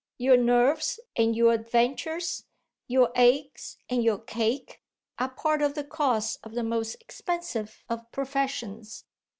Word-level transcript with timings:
Your 0.17 0.35
nerves 0.35 0.99
and 1.15 1.35
your 1.35 1.53
adventures, 1.53 2.45
your 2.87 3.11
eggs 3.13 3.77
and 3.87 4.03
your 4.03 4.17
cake, 4.17 4.81
are 5.19 5.29
part 5.29 5.61
of 5.61 5.75
the 5.75 5.83
cost 5.83 6.39
of 6.43 6.55
the 6.55 6.63
most 6.63 6.95
expensive 6.99 7.83
of 7.87 8.11
professions. 8.11 9.05